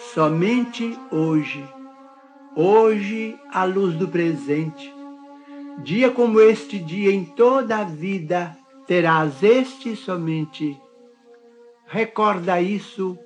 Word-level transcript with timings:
somente 0.00 0.98
hoje, 1.10 1.62
hoje 2.56 3.38
a 3.52 3.64
luz 3.64 3.94
do 3.94 4.08
presente. 4.08 4.92
Dia 5.84 6.10
como 6.10 6.40
este 6.40 6.78
dia 6.78 7.12
em 7.12 7.24
toda 7.24 7.78
a 7.78 7.84
vida 7.84 8.56
terás 8.86 9.42
este 9.42 9.94
somente. 9.94 10.76
Recorda 11.86 12.60
isso 12.60 13.16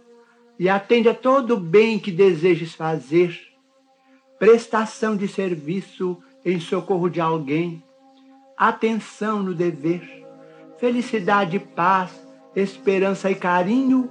e 0.58 0.68
atende 0.68 1.08
a 1.08 1.14
todo 1.14 1.54
o 1.54 1.60
bem 1.60 1.98
que 1.98 2.10
desejes 2.10 2.74
fazer. 2.74 3.40
Prestação 4.38 5.16
de 5.16 5.28
serviço 5.28 6.18
em 6.44 6.60
socorro 6.60 7.08
de 7.08 7.20
alguém, 7.20 7.82
atenção 8.56 9.42
no 9.42 9.54
dever, 9.54 10.02
felicidade, 10.76 11.58
paz, 11.58 12.10
esperança 12.54 13.30
e 13.30 13.34
carinho 13.34 14.10